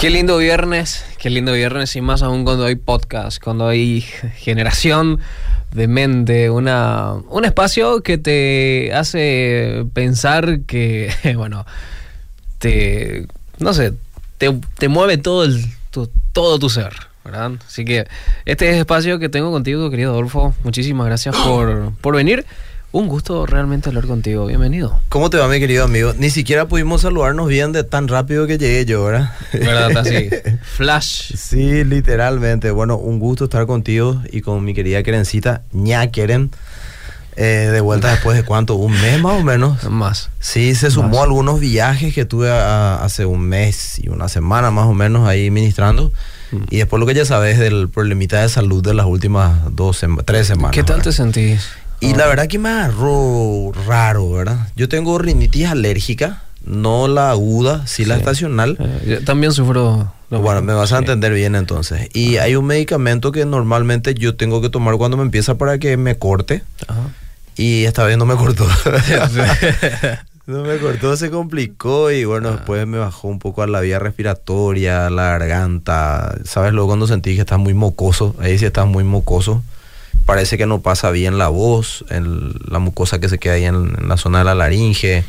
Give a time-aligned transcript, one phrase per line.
[0.00, 5.20] Qué lindo viernes, qué lindo viernes y más aún cuando hay podcast, cuando hay generación
[5.72, 11.66] de mente, una, un espacio que te hace pensar que, bueno,
[12.56, 13.26] te,
[13.58, 13.92] no sé,
[14.38, 17.52] te, te mueve todo, el, tu, todo tu ser, ¿verdad?
[17.66, 18.06] Así que
[18.46, 20.54] este es el espacio que tengo contigo, querido Adolfo.
[20.64, 22.46] Muchísimas gracias por, por venir.
[22.92, 24.46] Un gusto realmente hablar contigo.
[24.46, 24.98] Bienvenido.
[25.10, 26.12] ¿Cómo te va, mi querido amigo?
[26.18, 29.30] Ni siquiera pudimos saludarnos bien de tan rápido que llegué yo, ¿verdad?
[29.52, 29.96] ¿Verdad?
[29.98, 30.28] Así.
[30.76, 31.34] Flash.
[31.36, 32.72] Sí, literalmente.
[32.72, 36.50] Bueno, un gusto estar contigo y con mi querida Kerencita, ña Keren.
[37.36, 39.84] Eh, de vuelta después de cuánto, un mes más o menos.
[39.84, 40.30] Más.
[40.40, 41.20] Sí, se sumó Más.
[41.20, 45.48] algunos viajes que tuve a- hace un mes y una semana más o menos ahí
[45.52, 46.12] ministrando.
[46.50, 46.56] Mm.
[46.70, 50.24] Y después lo que ya sabes del problemita de salud de las últimas dos, sema-
[50.24, 50.72] tres semanas.
[50.72, 51.04] ¿Qué tal ¿verdad?
[51.10, 51.68] te sentís?
[52.00, 54.68] Y la verdad que me agarró raro, ¿verdad?
[54.74, 58.76] Yo tengo rinitis alérgica, no la aguda, sí, la estacional.
[58.80, 60.12] Eh, yo también sufro.
[60.30, 62.08] lo Bueno, me vas a entender bien entonces.
[62.14, 65.96] Y hay un medicamento que normalmente yo tengo que tomar cuando me empieza para que
[65.96, 66.62] me corte.
[66.88, 67.10] Ajá.
[67.56, 68.66] Y esta vez no me cortó.
[70.46, 73.98] no me cortó, se complicó y bueno, después me bajó un poco a la vía
[73.98, 76.34] respiratoria, la garganta.
[76.44, 76.72] ¿Sabes?
[76.72, 79.62] Luego cuando sentí que estás muy mocoso, ahí sí estás muy mocoso.
[80.30, 83.74] Parece que no pasa bien la voz, el- la mucosa que se queda ahí en,
[84.00, 85.24] en la zona de la laringe.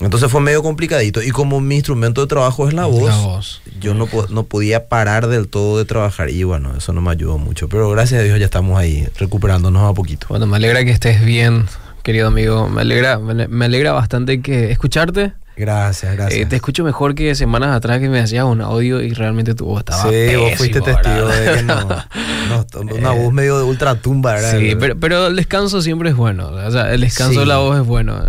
[0.00, 1.22] Entonces fue medio complicadito.
[1.22, 3.62] Y como mi instrumento de trabajo es la voz, La voz.
[3.80, 6.30] yo no, po- no podía parar del todo de trabajar.
[6.30, 7.68] Y bueno, eso no me ayudó mucho.
[7.68, 10.26] Pero gracias a Dios ya estamos ahí, recuperándonos a poquito.
[10.28, 11.66] Bueno, me alegra que estés bien,
[12.02, 12.68] querido amigo.
[12.68, 15.32] Me alegra, me alegra bastante que escucharte.
[15.56, 16.40] Gracias, gracias.
[16.40, 19.66] Eh, te escucho mejor que semanas atrás que me hacías un audio y realmente tu
[19.66, 21.40] voz estaba sí, vos fuiste testigo ¿verdad?
[21.52, 21.88] de que no,
[22.84, 24.58] no, una voz medio de ultratumba, ¿verdad?
[24.58, 26.48] Sí, pero, pero el descanso siempre es bueno.
[26.48, 27.38] O sea, el descanso Sí.
[27.38, 28.20] de la voz es bueno.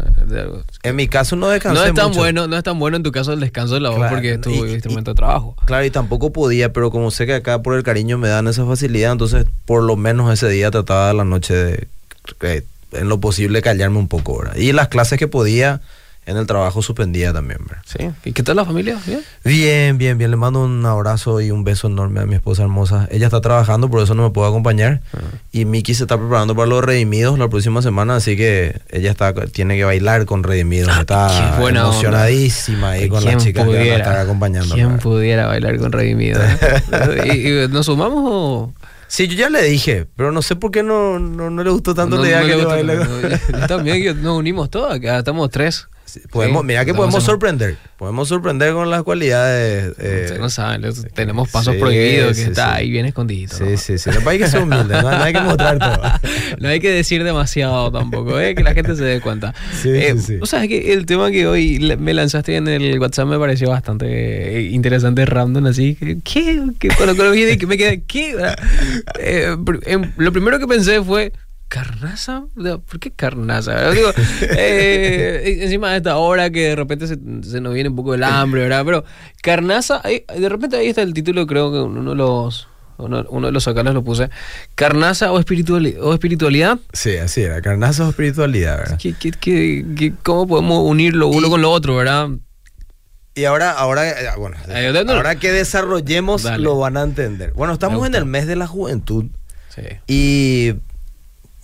[0.84, 2.20] En mi caso no descansé No es tan mucho.
[2.20, 4.42] bueno, no es tan bueno en tu caso el descanso de la voz porque es
[4.42, 5.56] tu y- instrumento de trabajo.
[5.66, 8.66] Claro, y tampoco podía, pero como sé que acá por el cariño me dan esa
[8.66, 11.88] facilidad, entonces por lo menos ese día trataba la noche de,
[12.42, 14.56] eh, en lo posible callarme un poco, ¿verdad?
[14.58, 15.82] Y las clases que podía
[16.26, 17.84] en el trabajo suspendía también, ¿verdad?
[17.86, 18.10] Sí.
[18.30, 18.98] ¿Y qué tal la familia?
[19.06, 19.22] ¿Bien?
[19.44, 20.32] Bien, bien, bien.
[20.32, 23.08] Le mando un abrazo y un beso enorme a mi esposa hermosa.
[23.12, 25.02] Ella está trabajando, por eso no me puedo acompañar.
[25.14, 25.20] Ah.
[25.52, 29.34] Y Miki se está preparando para los Redimidos la próxima semana, así que ella está
[29.34, 30.98] tiene que bailar con Redimidos.
[30.98, 31.94] Está Ah, Qué buena onda.
[32.00, 34.74] emocionadísima ahí con las ¿Quién chicas que van a estar acompañando.
[34.76, 36.40] ¿Quién pudiera bailar con Redimido?
[36.42, 37.34] ¿eh?
[37.36, 38.74] ¿Y, y nos sumamos o...?
[39.08, 41.94] Sí, yo ya le dije, pero no sé por qué no, no, no le gustó
[41.94, 42.98] tanto no- la idea no que le baile
[43.68, 45.88] también nos unimos todos, acá estamos tres.
[46.32, 47.78] Podemos, Sí, mira que podemos en- sorprender.
[47.98, 49.94] Podemos sorprender con las cualidades.
[50.00, 52.82] eh, Ustedes no saben, los- tenemos pasos sí, prohibidos que sí, está sí.
[52.82, 53.56] ahí bien escondido.
[53.56, 54.10] Sí, sí, sí.
[54.10, 56.02] Después hay que ser humilde, no, no hay que mostrar todo.
[56.60, 58.56] No hay que decir demasiado tampoco, ¿eh?
[58.56, 59.54] que la gente se dé cuenta.
[59.82, 60.38] Sí, Eh, sí.
[60.42, 63.70] O sea, es que el tema que hoy me lanzaste en el WhatsApp me pareció
[63.70, 64.06] bastante
[64.58, 65.96] eh, interesante, random, así.
[65.96, 66.62] que, ¿Qué?
[66.80, 66.88] ¿Qué?
[66.96, 68.36] Cuando, cuando que me quedé, ¿qué?
[69.20, 69.56] Eh,
[69.86, 71.32] em, lo primero que pensé fue,
[71.76, 72.44] ¿carnaza?
[72.56, 73.92] ¿Por qué carnaza?
[73.92, 74.10] Digo,
[74.42, 78.24] eh, encima de esta hora que de repente se, se nos viene un poco el
[78.24, 78.84] hambre, ¿verdad?
[78.86, 79.04] Pero
[79.42, 82.68] carnaza, ahí- de repente ahí está el título, creo que uno de los...
[82.98, 84.30] Uno, uno de los sacanos lo puse.
[84.74, 86.80] ¿Carnaza o, espirituali- o espiritualidad?
[86.94, 87.62] Sí, así era.
[87.62, 88.98] Carnazo o espiritualidad, ¿verdad?
[88.98, 92.30] ¿Qué, qué, cómo podemos unir lo uno Y- con lo otro, verdad?
[93.34, 95.18] Y ahora, ahora, eh, bueno, Ahí, dándole.
[95.18, 96.64] ahora que desarrollemos Dale.
[96.64, 97.52] lo van a entender.
[97.52, 99.26] Bueno, estamos en el mes de la juventud
[99.76, 99.82] Sí.
[100.08, 100.76] y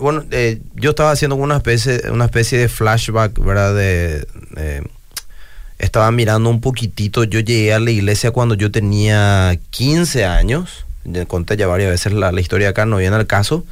[0.02, 3.76] bueno, eh, yo estaba haciendo una especie, una especie de flashback, ¿verdad?
[3.76, 4.26] De,
[5.78, 7.24] estaba mirando un poquitito.
[7.24, 10.86] Yo llegué a la iglesia cuando yo tenía 15 años.
[11.28, 13.64] Conté ya varias veces la, historia acá, no viene al caso.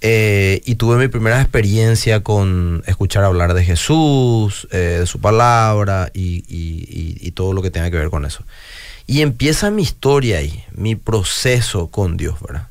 [0.00, 6.10] Eh, y tuve mi primera experiencia con escuchar hablar de Jesús, eh, de su palabra
[6.14, 8.44] y- y todo lo que tenga que ver con eso.
[9.08, 12.68] Y empieza mi historia ahí, mi proceso con Dios, ¿verdad?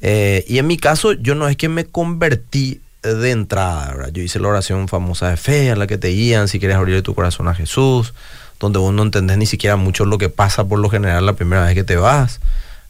[0.00, 4.12] Eh, y en mi caso, yo no es que me convertí de entrada, ¿verdad?
[4.12, 7.02] Yo hice la oración famosa de fe, a la que te guían si quieres abrir
[7.02, 8.14] tu corazón a Jesús,
[8.58, 11.64] donde vos no entendés ni siquiera mucho lo que pasa por lo general la primera
[11.64, 12.40] vez que te vas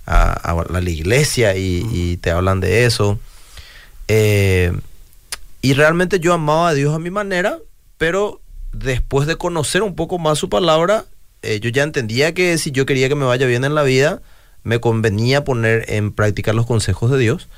[0.07, 3.19] a, a la iglesia y, y te hablan de eso.
[4.09, 4.73] Eh,
[5.63, 7.59] y realmente yo amaba a Dios a mi manera,
[7.99, 8.41] pero
[8.73, 11.05] después de conocer un poco más su palabra,
[11.43, 14.21] eh, yo ya entendía que si yo quería que me vaya bien en la vida,
[14.65, 17.49] me convenía poner en práctica los consejos de Dios.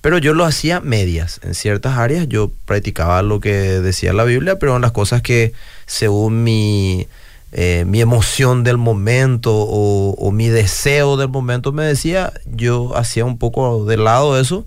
[0.00, 1.40] Pero yo lo hacía medias.
[1.42, 5.52] En ciertas áreas yo practicaba lo que decía la Biblia, pero en las cosas que
[5.86, 7.06] según mi,
[7.52, 13.26] eh, mi emoción del momento o, o mi deseo del momento me decía, yo hacía
[13.26, 14.66] un poco de lado eso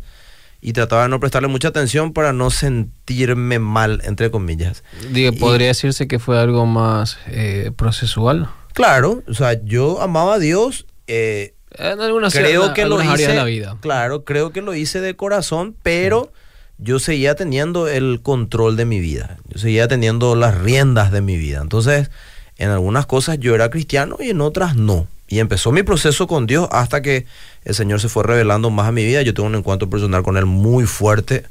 [0.62, 4.84] y trataba de no prestarle mucha atención para no sentirme mal, entre comillas.
[5.12, 8.50] Digo, Y- podría decirse que fue algo más eh, procesual.
[8.74, 10.86] Claro, o sea, yo amaba a Dios.
[11.08, 13.28] eh, En algunas, creo en que lo hice.
[13.28, 13.78] de la vida.
[13.82, 16.32] Claro, creo que lo hice de corazón, pero
[16.78, 19.38] yo seguía teniendo el control de mi vida.
[19.50, 21.62] Yo seguía teniendo las riendas de mi vida.
[21.62, 22.10] Entonces,
[22.58, 25.08] en algunas cosas yo era cristiano y en otras no.
[25.28, 27.26] Y empezó mi proceso con Dios hasta que
[27.66, 29.22] el Señor se fue revelando más a mi vida.
[29.22, 31.46] Yo tuve un encuentro personal con Él muy fuerte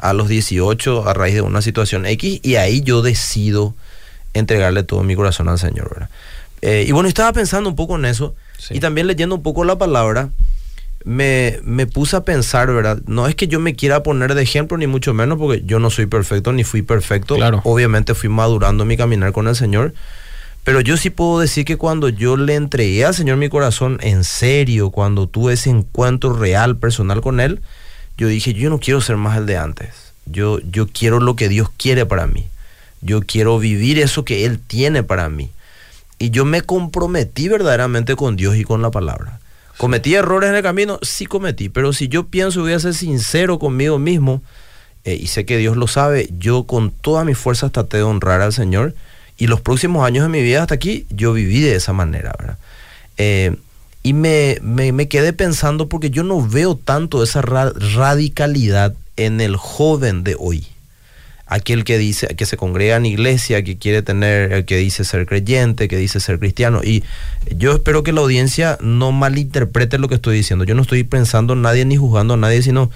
[0.00, 3.74] a los 18 a raíz de una situación X y ahí yo decido
[4.34, 6.08] entregarle todo mi corazón al Señor.
[6.60, 8.76] Eh, y bueno, estaba pensando un poco en eso Sí.
[8.76, 10.30] y también leyendo un poco la palabra,
[11.04, 13.00] me, me puse a pensar, ¿verdad?
[13.06, 15.90] No es que yo me quiera poner de ejemplo, ni mucho menos, porque yo no
[15.90, 17.34] soy perfecto, ni fui perfecto.
[17.34, 17.60] Claro.
[17.64, 19.94] Obviamente fui madurando mi caminar con el Señor.
[20.64, 24.22] Pero yo sí puedo decir que cuando yo le entregué al Señor mi corazón en
[24.22, 27.60] serio, cuando tuve ese encuentro real, personal con Él,
[28.16, 30.12] yo dije, yo no quiero ser más el de antes.
[30.26, 32.46] Yo, yo quiero lo que Dios quiere para mí.
[33.00, 35.50] Yo quiero vivir eso que Él tiene para mí.
[36.22, 39.40] Y yo me comprometí verdaderamente con Dios y con la palabra.
[39.76, 41.00] ¿Cometí errores en el camino?
[41.02, 44.40] Sí cometí, pero si yo pienso y voy a ser sincero conmigo mismo,
[45.04, 48.40] eh, y sé que Dios lo sabe, yo con todas mis fuerzas traté de honrar
[48.40, 48.94] al Señor,
[49.36, 52.58] y los próximos años de mi vida hasta aquí, yo viví de esa manera, ¿verdad?
[53.18, 53.56] Eh,
[54.04, 59.40] y me, me- me quedé pensando porque yo no veo tanto esa ra- radicalidad en
[59.40, 60.68] el joven de hoy
[61.52, 65.26] aquel que dice que se congrega en iglesia, que quiere tener, el que dice ser
[65.26, 66.80] creyente, que dice ser cristiano.
[66.82, 67.02] Y
[67.56, 70.64] yo espero que la audiencia no malinterprete lo que estoy diciendo.
[70.64, 72.90] Yo no estoy pensando en nadie ni juzgando a nadie, sino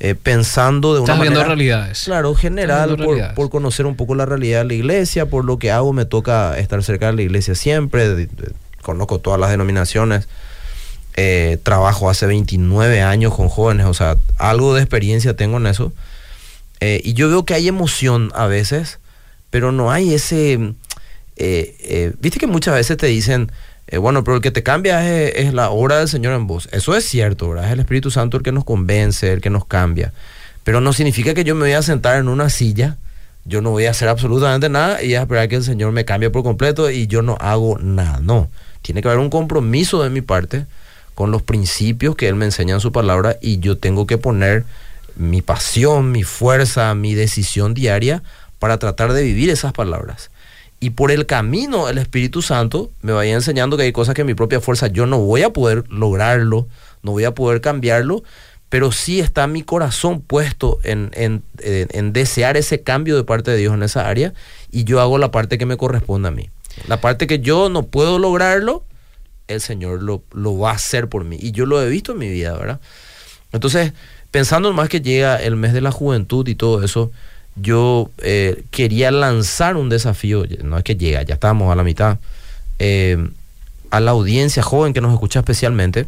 [0.00, 2.02] eh, pensando de una Estás viendo manera realidades.
[2.04, 3.34] claro general por, realidades.
[3.34, 6.58] por conocer un poco la realidad de la iglesia, por lo que hago me toca
[6.58, 8.08] estar cerca de la iglesia siempre.
[8.08, 8.52] de- de-
[8.82, 10.26] conozco todas las denominaciones.
[11.16, 15.92] Eh, trabajo hace 29 años con jóvenes, o sea, algo de experiencia tengo en eso.
[16.80, 18.98] Eh, y yo veo que hay emoción a veces,
[19.50, 20.54] pero no hay ese...
[21.36, 23.52] eh, eh, Viste que muchas veces te dicen,
[24.00, 26.68] bueno, pero el que te cambia es, es la obra del Señor en vos.
[26.72, 27.66] Eso es cierto, ¿verdad?
[27.66, 30.12] Es el Espíritu Santo el que nos convence, el que nos cambia.
[30.62, 32.98] Pero no significa que yo me voy a sentar en una silla,
[33.44, 36.30] yo no voy a hacer absolutamente nada y a esperar que el Señor me cambie
[36.30, 38.20] por completo y yo no hago nada.
[38.22, 38.48] No,
[38.82, 40.66] tiene que haber un compromiso de mi parte
[41.14, 44.64] con los principios que Él me enseña en su palabra y yo tengo que poner
[45.20, 48.22] mi pasión, mi fuerza, mi decisión diaria
[48.58, 50.30] para tratar de vivir esas palabras.
[50.80, 54.26] Y por el camino el Espíritu Santo me vaya enseñando que hay cosas que en
[54.26, 56.66] mi propia fuerza yo no voy a poder lograrlo,
[57.02, 58.22] no voy a poder cambiarlo,
[58.70, 63.50] pero sí está mi corazón puesto en, en- en- en desear ese cambio de parte
[63.50, 64.32] de Dios en esa área
[64.70, 66.48] y yo hago la parte que me corresponde a mí.
[66.88, 68.84] La parte que yo no puedo lograrlo,
[69.48, 71.36] el Señor lo, lo va a hacer por mí.
[71.40, 72.80] Y yo lo he visto en mi vida, ¿verdad?
[73.52, 73.92] Entonces,
[74.30, 77.10] pensando más que llega el mes de la juventud y todo eso,
[77.56, 82.18] yo eh, quería lanzar un desafío, no es que llega, ya estamos a la mitad,
[82.78, 83.28] eh,
[83.90, 86.06] a la audiencia joven que nos escucha especialmente.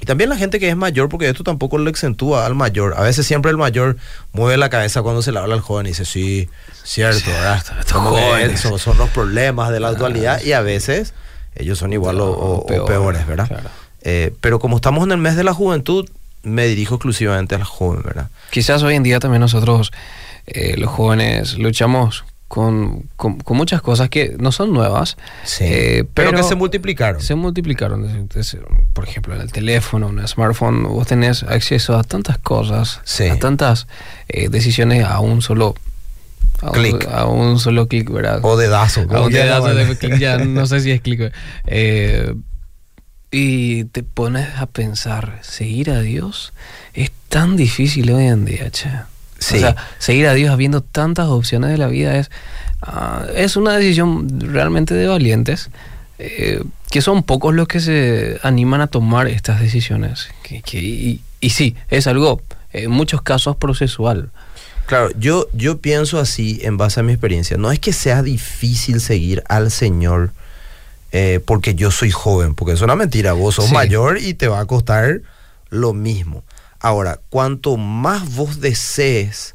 [0.00, 2.94] Y también la gente que es mayor, porque esto tampoco lo exentúa al mayor.
[2.96, 3.96] A veces siempre el mayor
[4.32, 6.48] mueve la cabeza cuando se le habla al joven y dice, sí,
[6.82, 7.56] cierto, ¿verdad?
[7.58, 8.60] estos Como que jóvenes.
[8.60, 11.14] son, son los problemas de la actualidad y a veces
[11.54, 13.46] ellos son igual o, o- o Peor, peores, ¿verdad?
[13.46, 13.68] claro.
[14.02, 16.08] Eh, pero como estamos en el mes de la juventud,
[16.42, 18.28] me dirijo exclusivamente al joven, ¿verdad?
[18.50, 19.92] Quizás hoy en día también nosotros,
[20.46, 25.16] eh, los jóvenes, luchamos con, con- con muchas cosas que no son nuevas,
[25.60, 27.22] eh, pero, que se multiplicaron.
[27.22, 28.28] se multiplicaron.
[28.92, 33.24] Por ejemplo, en el teléfono, en el smartphone, vos tenés acceso a tantas cosas, Sí.
[33.28, 33.86] a tantas
[34.28, 35.74] eh, decisiones a un solo
[36.60, 37.08] a un- Clic.
[37.10, 38.40] a un solo clic, ¿verdad?
[38.42, 39.06] O dedazo.
[39.10, 41.32] A un dedazo de clic, ya no sé si es clic.
[41.66, 42.34] Eh,
[43.32, 46.52] y te pones a pensar, ¿seguir a Dios?
[46.94, 48.90] Es tan difícil hoy en día, che.
[49.38, 49.56] Sí.
[49.56, 52.30] O sea, seguir a Dios habiendo tantas opciones de la vida es,
[52.82, 55.70] ah, es una decisión realmente de valientes,
[56.18, 60.28] eh, que son pocos los que se animan a tomar estas decisiones.
[60.44, 62.40] Que, que- y, y sí, es algo,
[62.72, 64.30] en muchos casos, procesual.
[64.86, 67.56] Claro, yo, yo pienso así en base a mi experiencia.
[67.56, 70.32] No es que sea difícil seguir al Señor
[71.12, 73.32] eh, porque yo soy joven, porque es una mentira.
[73.34, 73.74] Vos sos Sí.
[73.74, 75.20] mayor y te va a costar
[75.70, 76.42] lo mismo.
[76.80, 79.54] Ahora, cuanto más vos desees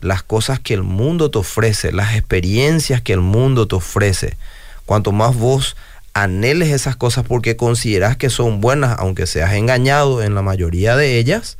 [0.00, 4.36] las cosas que el mundo te ofrece, las experiencias que el mundo te ofrece,
[4.84, 5.76] cuanto más vos
[6.12, 11.18] anheles esas cosas porque consideras que son buenas, aunque seas engañado en la mayoría de
[11.18, 11.56] ellas,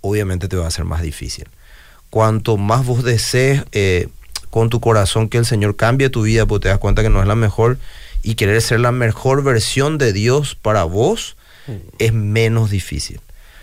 [0.00, 1.48] obviamente te va a ser más difícil.
[2.10, 4.08] Cuanto más vos desees eh,
[4.50, 7.20] con tu corazón que el Señor cambie tu vida, porque te das cuenta que no
[7.20, 7.78] es la mejor
[8.24, 11.36] y querer ser la mejor versión de Dios para vos,
[11.98, 13.20] es menos difícil.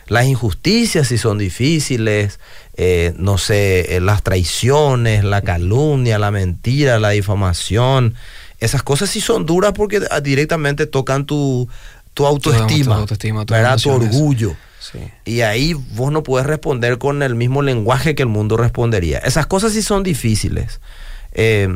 [0.08, 2.40] Las injusticias sí son difíciles,
[2.76, 8.16] eh, no sé, eh, las traiciones, la calumnia, la mentira, la difamación,
[8.60, 11.68] esas cosas sí son duras porque directamente tocan tu,
[12.14, 14.56] tu autoestima, tu autoestima, tu orgullo.
[14.80, 15.00] Sí.
[15.26, 19.20] Y ahí vos no puedes responder con el mismo lenguaje que el mundo respondería.
[19.20, 20.82] Esas cosas sí son difíciles.
[21.34, 21.76] Eh,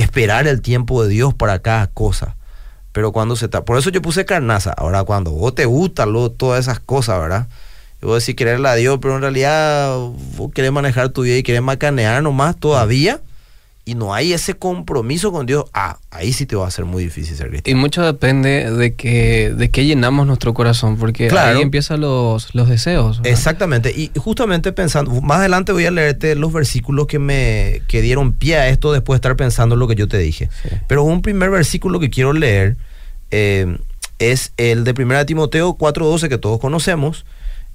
[0.00, 2.36] esperar el tiempo de Dios para cada cosa.
[2.92, 3.64] Pero cuando se está...
[3.64, 4.72] Por eso yo puse carnaza.
[4.72, 7.48] Ahora, cuando vos te gustan lo- todas esas cosas, ¿verdad?
[8.02, 9.96] Y vos decís quererle a Dios, pero en realidad
[10.36, 13.20] vos querés manejar tu vida y querés macanear nomás todavía.
[13.88, 15.64] Y no hay ese compromiso con Dios.
[15.72, 17.80] Ah, ahí sí te va a ser muy difícil ser Y cristiano.
[17.80, 21.56] mucho depende de que de qué llenamos nuestro corazón, porque Claro.
[21.56, 23.18] ahí empiezan los, los deseos.
[23.18, 23.32] ¿verdad?
[23.32, 28.32] Exactamente, y justamente pensando, más adelante voy a leerte los versículos que me que dieron
[28.34, 30.50] pie a esto después de estar pensando en lo que yo te dije.
[30.62, 30.68] Sí.
[30.86, 32.76] Pero un primer versículo que quiero leer
[33.30, 33.78] eh,
[34.18, 37.24] es el de 1 Timoteo 4:12 que todos conocemos,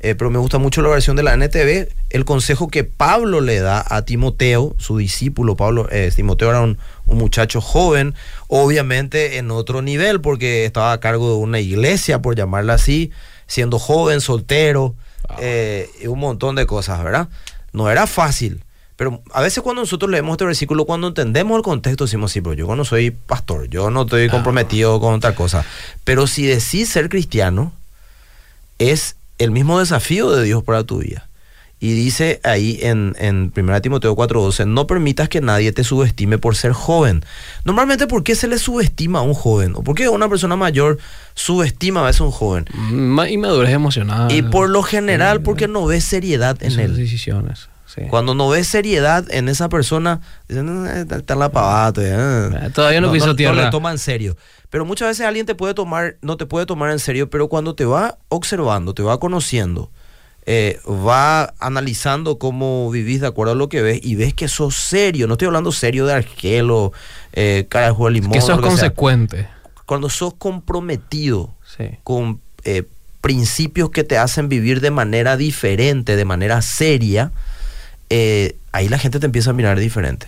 [0.03, 3.59] eh, pero me gusta mucho la versión de la NTV, el consejo que Pablo le
[3.59, 5.55] da a Timoteo, su discípulo.
[5.55, 8.13] Pablo, eh, Timoteo era un, un muchacho joven,
[8.47, 13.11] obviamente en otro nivel, porque estaba a cargo de una iglesia, por llamarla así,
[13.47, 14.93] siendo joven, soltero,
[15.29, 15.37] Wow.
[15.39, 17.29] eh, y un montón de cosas, ¿verdad?
[17.71, 18.61] No era fácil.
[18.97, 22.53] Pero a veces cuando nosotros leemos este versículo, cuando entendemos el contexto, decimos, sí, pero
[22.55, 25.65] yo no soy pastor, yo no estoy comprometido con otra cosa.
[26.03, 27.71] Pero si decís ser cristiano,
[28.79, 31.29] es el mismo desafío de Dios para tu vida.
[31.79, 36.55] Y dice ahí en, en 1 Timoteo 4:12, no permitas que nadie te subestime por
[36.55, 37.25] ser joven.
[37.65, 39.73] Normalmente, ¿por qué se le subestima a un joven?
[39.75, 40.97] ¿O por qué una persona mayor
[41.33, 42.65] subestima a veces a un joven?
[42.89, 44.31] Ma- Inmadurez emocional.
[44.31, 46.95] Y por lo general, porque no ves seriedad en sus él.
[46.95, 47.67] decisiones.
[47.95, 48.01] Sí.
[48.09, 51.93] Cuando no ves seriedad en esa persona, dicen, "No, está, la pavada.
[51.93, 52.69] todavía, eh".
[52.73, 53.65] Todavía no No tierra.
[53.65, 54.35] le toma en serio.
[54.69, 57.75] Pero muchas veces alguien te puede tomar, no te puede tomar en serio, pero cuando
[57.75, 59.91] te va observando, te va conociendo,
[60.45, 64.75] eh, va analizando cómo vivís de acuerdo a lo que ves y ves que sos
[64.75, 65.27] serio.
[65.27, 66.91] No estoy hablando serio de argelo,
[67.33, 68.31] eh, cara de limón.
[68.31, 68.69] que sos que sea.
[68.69, 69.47] consecuente.
[69.85, 71.85] Cuando sos comprometido Sí.
[72.03, 72.83] con eh,
[73.21, 77.31] principios que te hacen vivir de manera diferente, de manera seria,
[78.15, 80.27] eh, ahí la gente te empieza a mirar diferente.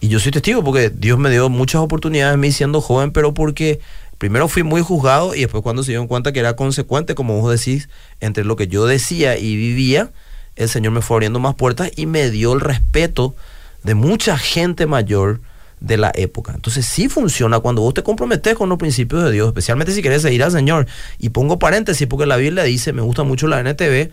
[0.00, 3.32] Y yo soy testigo porque Dios me dio muchas oportunidades a mí siendo joven, pero
[3.32, 3.78] porque
[4.18, 7.56] primero fui muy juzgado y después cuando se dieron cuenta que era consecuente, como vos
[7.56, 10.10] decís, entre lo que yo decía y vivía,
[10.56, 13.36] el Señor me fue abriendo más puertas y me dio el respeto
[13.84, 15.40] de mucha gente mayor
[15.78, 16.54] de la época.
[16.56, 20.22] Entonces sí funciona cuando vos te comprometes con los principios de Dios, especialmente si querés
[20.22, 20.88] seguir al Señor.
[21.20, 24.10] Y pongo paréntesis porque la Biblia dice, me gusta mucho la NTV,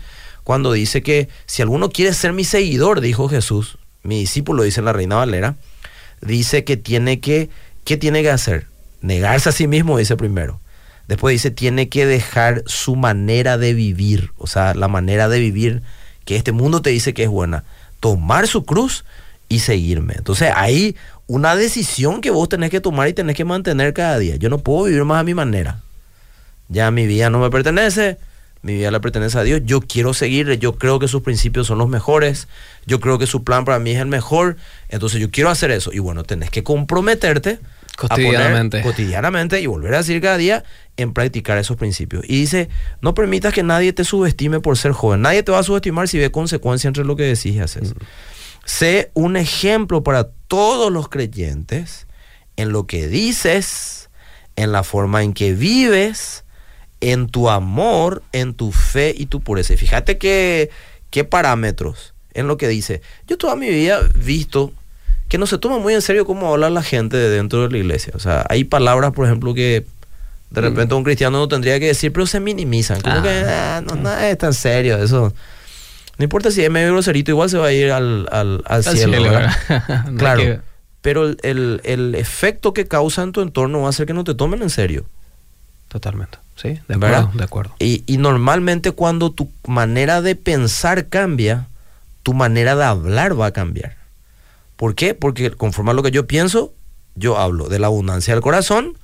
[0.48, 4.94] cuando dice que si alguno quiere ser mi seguidor, dijo Jesús, mi discípulo, dice la
[4.94, 5.58] Reina Valera,
[6.22, 7.50] dice que tiene que,
[7.84, 8.66] ¿qué tiene que hacer?
[9.02, 10.62] Negarse a sí mismo, dice primero.
[11.10, 15.82] Después dice, tiene que dejar su manera de vivir, o sea, la manera de vivir
[16.24, 17.66] que este mundo te dice que es buena.
[18.00, 19.04] Tomar su cruz
[19.50, 20.14] y seguirme.
[20.16, 20.96] Entonces hay
[21.28, 24.38] una decisión que vos tenés que tomar y tenés que mantener cada día.
[24.38, 25.82] Yo no puedo vivir más a mi manera.
[26.70, 28.18] Ya mi vida no me pertenece,
[28.62, 29.62] mi vida le pertenece a Dios.
[29.66, 32.48] Yo quiero seguirle, yo creo que sus principios son los mejores,
[32.86, 34.58] yo creo que su plan para mí es el mejor,
[34.90, 35.92] entonces yo quiero hacer eso.
[35.94, 37.60] Y bueno, tenés que comprometerte
[37.98, 38.82] a poner Cotidianamente.
[38.84, 40.64] cotidianamente y volver a decir cada día
[40.98, 42.24] en practicar esos principios.
[42.28, 42.70] Y dice,
[43.02, 45.22] no permitas que nadie te subestime por ser joven.
[45.22, 47.94] Nadie te va a subestimar si ve consecuencia entre lo que decís y haces.
[48.66, 52.08] Sé un ejemplo para todos los creyentes
[52.56, 54.10] en lo que dices,
[54.56, 56.44] en la forma en que vives,
[57.02, 59.74] en tu amor, en tu fe y tu pureza.
[59.74, 60.70] Y fíjate qué
[61.30, 63.02] parámetros en lo que dice.
[63.28, 64.72] Yo toda mi vida he visto
[65.30, 67.78] que no se toma muy en serio cómo habla la gente de dentro de la
[67.78, 68.14] iglesia.
[68.16, 69.86] O sea, hay palabras, por ejemplo, que
[70.52, 73.02] de repente un cristiano no tendría que decir, pero se minimizan.
[73.02, 73.22] Como Ah.
[73.24, 75.34] que "Ah, no, no es tan serio eso.
[76.18, 79.30] No importa si es medio groserito, igual se va a ir al, al, cielo.
[80.18, 80.42] claro.
[80.42, 80.60] que-
[81.02, 84.24] Pero el, el- el efecto que causa en tu entorno va a hacer que no
[84.24, 85.06] te tomen en serio.
[85.90, 86.38] Totalmente.
[86.58, 87.20] Sí, de ¿Verdad?
[87.20, 87.76] acuerdo, de acuerdo.
[87.80, 91.68] Y, y normalmente cuando tu manera de pensar cambia,
[92.24, 93.96] tu manera de hablar va a cambiar.
[94.76, 95.14] ¿Por qué?
[95.14, 96.74] Porque conforme a lo que yo pienso,
[97.16, 97.70] yo hablo.
[97.70, 98.98] De la abundancia del corazón,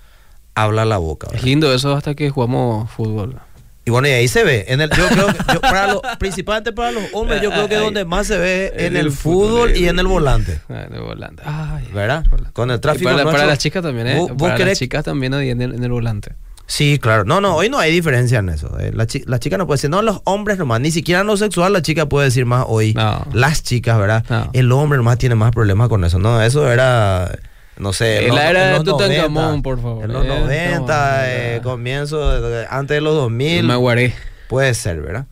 [0.55, 1.27] habla la boca.
[1.27, 1.45] Es ¿verdad?
[1.45, 3.39] lindo eso hasta que jugamos fútbol.
[3.85, 4.65] Y bueno, y ahí se ve.
[4.69, 7.75] En el, yo creo que, yo- para los- principalmente para los hombres, yo creo que
[7.75, 10.59] es donde más se ve en el fútbol y en el volante.
[10.69, 11.43] Ah, en el volante.
[11.45, 12.23] Ay, ¿Verdad?
[12.23, 12.53] el volante.
[12.53, 14.17] Con el Y tráfico para, para nuestro, las chicas también, ¿eh?
[14.19, 16.31] vos- vos para querés- las chicas también ahí en el, en el volante.
[16.65, 17.23] Sí, claro.
[17.25, 18.77] No, no, hoy no hay diferencia en eso.
[18.79, 21.27] Eh, La, chi- la chica no puede decir, no, los hombres nomás, ni siquiera en
[21.27, 22.93] lo sexual la chica puede decir más hoy.
[22.93, 23.25] No.
[23.33, 24.25] Las chicas, ¿verdad?
[24.29, 24.49] No.
[24.53, 26.19] El hombre nomás tiene más problemas con eso.
[26.19, 27.37] No, eso era,
[27.77, 28.27] no sé.
[28.27, 30.05] En la era de Tutankamón, 90, por favor.
[30.05, 30.77] En los Eh, 90,
[31.17, 31.69] no, eh, no.
[31.69, 32.31] comienzo,
[32.69, 33.65] antes de los 2000.
[33.67, 34.13] Me guaré.
[34.47, 35.25] Puede ser, ¿verdad?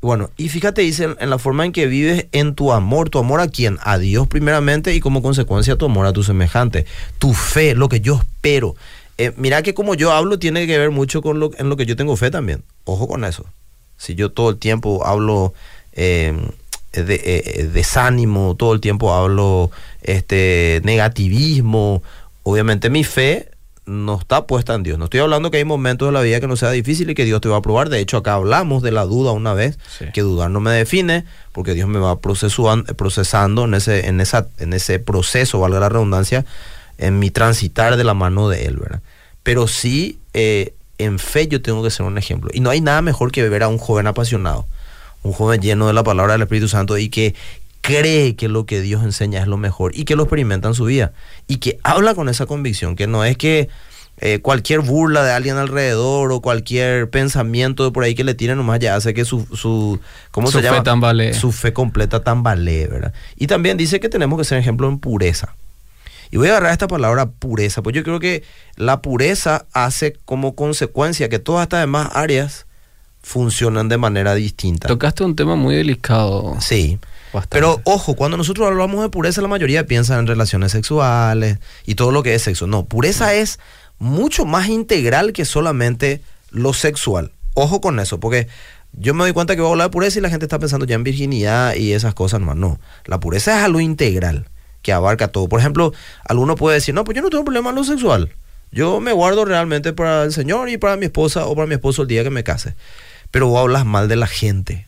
[0.00, 3.18] Bueno, y fíjate, dice, en, en la forma en que vives en tu amor, tu
[3.18, 3.78] amor a quién?
[3.82, 6.84] A Dios primeramente y como consecuencia tu amor a tu semejante.
[7.18, 8.76] Tu fe, lo que yo espero.
[9.18, 11.86] Eh, mira que como yo hablo tiene que ver mucho con lo, en lo que
[11.86, 12.62] yo tengo fe también.
[12.84, 13.44] Ojo con eso.
[13.96, 15.54] Si yo todo el tiempo hablo
[15.92, 16.36] eh,
[16.92, 19.70] de, eh, desánimo, todo el tiempo hablo
[20.02, 22.02] este, negativismo,
[22.42, 23.50] obviamente mi fe
[23.86, 24.98] no está puesta en Dios.
[24.98, 27.24] No estoy hablando que hay momentos de la vida que no sea difícil y que
[27.26, 27.90] Dios te va a probar.
[27.90, 30.06] De hecho, acá hablamos de la duda una vez, Sí.
[30.12, 34.72] que dudar no me define, porque Dios me va procesando en ese, en, esa, en
[34.72, 36.46] ese proceso, valga la redundancia,
[36.98, 39.00] en mi transitar de la mano de Él, ¿verdad?
[39.42, 42.50] Pero sí, eh, en fe yo tengo que ser un ejemplo.
[42.54, 44.66] Y no hay nada mejor que ver a un joven apasionado,
[45.22, 47.34] un joven lleno de la palabra del Espíritu Santo y que
[47.80, 50.86] cree que lo que Dios enseña es lo mejor y que lo experimenta en su
[50.86, 51.12] vida
[51.46, 53.68] y que habla con esa convicción, que no es que
[54.20, 58.56] eh, cualquier burla de alguien alrededor o cualquier pensamiento de por ahí que le tiren
[58.56, 59.98] nomás ya hace que su, su
[60.30, 60.82] ¿cómo Su se fe llama?
[60.82, 61.34] tambalee.
[61.34, 63.12] Su fe completa tambalee, ¿verdad?
[63.36, 65.54] Y también dice que tenemos que ser ejemplo en pureza.
[66.30, 68.42] Y voy a agarrar esta palabra pureza, pues yo creo que
[68.76, 72.66] la pureza hace como consecuencia que todas estas demás áreas
[73.22, 74.86] funcionan de manera distinta.
[74.88, 76.56] Tocaste un tema muy delicado.
[76.60, 76.98] Sí.
[77.32, 77.56] Bastante.
[77.56, 82.12] Pero ojo, cuando nosotros hablamos de pureza, la mayoría piensa en relaciones sexuales y todo
[82.12, 82.66] lo que es sexo.
[82.66, 83.58] No, pureza es
[83.98, 87.32] mucho más integral que solamente lo sexual.
[87.54, 88.46] Ojo con eso, porque
[88.92, 90.86] yo me doy cuenta que voy a hablar de pureza y la gente está pensando
[90.86, 92.56] ya en virginidad y esas cosas nomás.
[92.56, 94.46] No, la pureza es algo integral
[94.84, 95.48] que abarca todo.
[95.48, 95.92] Por ejemplo,
[96.24, 98.30] alguno puede decir, no, pues yo no tengo problema en lo sexual.
[98.70, 102.02] Yo me guardo realmente para el Señor y para mi esposa o para mi esposo
[102.02, 102.74] el día que me case.
[103.32, 104.86] Pero vos hablas mal de la gente.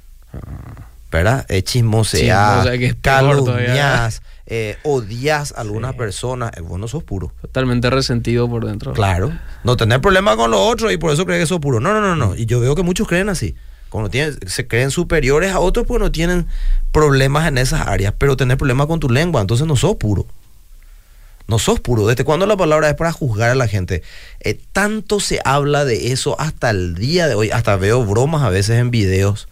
[1.11, 1.47] ¿verdad?
[1.49, 3.67] Eh, que es peor todavía.
[3.67, 5.99] calumnias, eh, odias a algunas Sí.
[5.99, 7.33] personas, eh, vos no sos puro.
[7.41, 8.93] Totalmente resentido por dentro.
[8.93, 9.33] Claro.
[9.65, 11.81] No tener problema con los otros y por eso crees que sos puro.
[11.81, 12.35] No, no, no, no.
[12.35, 13.55] Y yo veo que muchos creen así.
[13.97, 16.47] Cuando tienen, se creen superiores a otros, pues no tienen
[16.93, 18.13] problemas en esas áreas.
[18.19, 20.27] Pero tener problemas con tu lengua, entonces no sos puro.
[21.49, 22.07] No sos puro.
[22.07, 24.03] ¿Desde cuándo la palabra es para juzgar a la gente?
[24.41, 27.51] Eh, tanto se habla de eso hasta el día de hoy.
[27.51, 29.49] Hasta veo bromas a veces en videos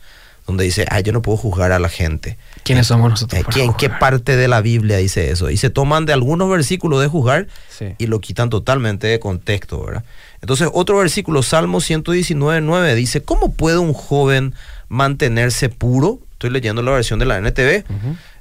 [0.46, 2.36] donde dice, ay, yo no puedo juzgar a la gente.
[2.64, 3.40] ¿Quiénes somos nosotros?
[3.40, 3.98] Eh, ¿qué- ¿En qué juzgar?
[3.98, 5.50] parte de la Biblia dice eso?
[5.50, 7.88] Y se toman de algunos versículos de juzgar Sí.
[7.98, 10.04] y lo quitan totalmente de contexto, ¿verdad?
[10.40, 14.54] Entonces, otro versículo, Salmo 119, 9, dice, ¿cómo puede un joven
[14.88, 16.18] mantenerse puro?
[16.32, 17.84] Estoy leyendo la versión de la NTV.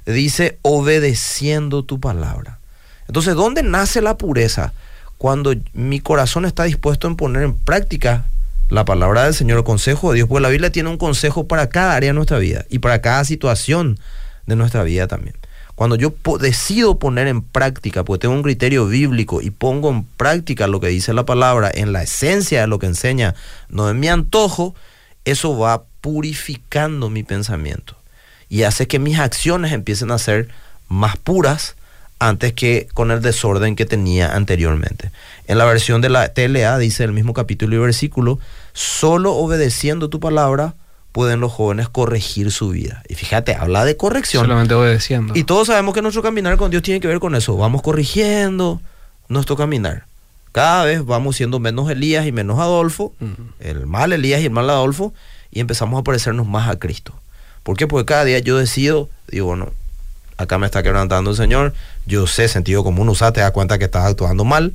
[0.06, 2.58] Dice, obedeciendo tu palabra.
[3.08, 4.72] Entonces, ¿dónde nace la pureza?
[5.18, 8.24] Cuando mi corazón está dispuesto en poner en práctica
[8.68, 11.68] la palabra del Señor, el consejo de Dios, porque la Biblia tiene un consejo para
[11.68, 13.98] cada área de nuestra vida y para cada situación
[14.46, 15.36] de nuestra vida también.
[15.74, 20.68] Cuando yo decido poner en práctica, porque tengo un criterio bíblico y pongo en práctica
[20.68, 23.34] lo que dice la palabra en la esencia de lo que enseña,
[23.68, 24.74] no en mi antojo,
[25.24, 27.96] eso va purificando mi pensamiento
[28.48, 30.48] y hace que mis acciones empiecen a ser
[30.88, 31.74] más puras
[32.18, 35.10] antes que con el desorden que tenía anteriormente.
[35.46, 38.38] En la versión de la TLA dice el mismo capítulo y versículo,
[38.72, 40.74] solo obedeciendo tu palabra
[41.14, 43.04] pueden los jóvenes corregir su vida.
[43.08, 44.42] Y fíjate, habla de corrección.
[44.42, 45.32] Solamente obedeciendo.
[45.36, 47.56] Y todos sabemos que nuestro caminar con Dios tiene que ver con eso.
[47.56, 48.80] Vamos corrigiendo
[49.28, 50.06] nuestro caminar.
[50.50, 53.32] Cada vez vamos siendo menos Elías y menos Adolfo, Ujú.
[53.60, 55.14] el mal Elías y el mal Adolfo,
[55.52, 57.14] y empezamos a parecernos más a Cristo.
[57.62, 57.86] ¿Por qué?
[57.86, 59.68] Porque cada día yo decido, digo, bueno,
[60.36, 61.74] acá me está quebrantando el Señor,
[62.06, 64.72] yo sé, sentido común, usa, te das cuenta que estás actuando mal,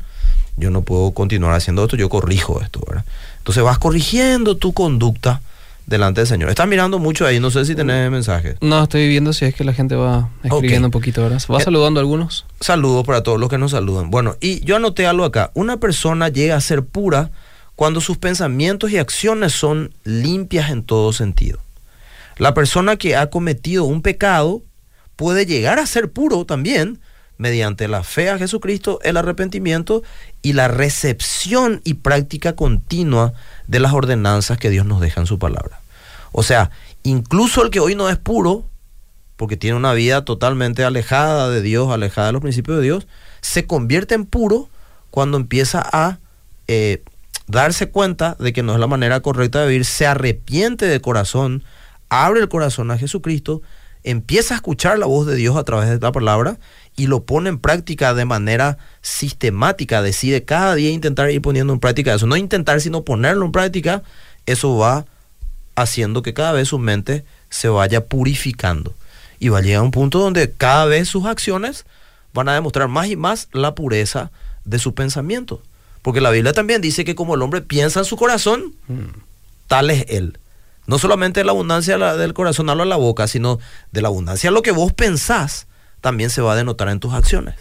[0.56, 3.04] yo no puedo continuar haciendo esto, yo corrijo esto, ¿verdad?
[3.40, 5.42] Entonces vas corrigiendo tu conducta
[5.90, 6.50] delante del Señor.
[6.50, 8.56] Estás mirando mucho ahí, no sé si tenés mensajes.
[8.62, 11.42] No, estoy viendo si es que la gente va escribiendo un poquito, ¿verdad?
[11.52, 12.46] ¿Va Eh, saludando a algunos?
[12.62, 14.12] Saludos para todos los que nos saludan.
[14.12, 15.52] Bueno, y yo anoté algo acá.
[15.56, 17.32] Una persona llega a ser pura
[17.76, 21.60] cuando sus pensamientos y acciones son limpias en todo sentido.
[22.38, 24.62] La persona que ha cometido un pecado
[25.16, 27.00] puede llegar a ser puro también
[27.38, 30.04] mediante la fe a Jesucristo, el arrepentimiento
[30.42, 33.32] y la recepción y práctica continua
[33.68, 35.79] de las ordenanzas que Dios nos deja en su palabra.
[36.32, 36.72] O sea,
[37.04, 38.66] incluso el que hoy no es puro,
[39.36, 43.08] porque tiene una vida totalmente alejada de Dios, alejada de los principios de Dios,
[43.42, 44.70] se convierte en puro
[45.12, 46.20] cuando empieza a
[46.68, 47.04] eh,
[47.48, 51.64] darse cuenta de que no es la manera correcta de vivir, se arrepiente de corazón,
[52.10, 53.62] abre el corazón a Jesucristo,
[54.04, 56.60] empieza a escuchar la voz de Dios a través de la palabra
[56.96, 61.80] y lo pone en práctica de manera sistemática, decide cada día intentar ir poniendo en
[61.80, 64.04] práctica eso, no intentar sino ponerlo en práctica,
[64.46, 65.06] eso va
[65.82, 68.94] haciendo que cada vez su mente se vaya purificando
[69.40, 71.86] y va a llegar a un punto donde cada vez sus acciones
[72.34, 74.32] van a demostrar más y más la pureza
[74.66, 75.62] de su pensamiento.
[76.02, 78.76] Porque la Biblia también dice que como el hombre piensa en su corazón,
[79.68, 80.38] tal es él.
[80.88, 83.60] No solamente la abundancia del corazón habla la boca, sino
[83.92, 85.68] de la abundancia lo que vos pensás
[86.02, 87.56] también se va a denotar en tus acciones.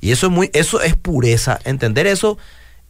[0.00, 1.58] Y eso es muy, eso es pureza.
[1.64, 2.36] Entender eso,